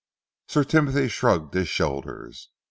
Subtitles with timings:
[0.47, 2.49] Sir Timothy shrugged his shoulders.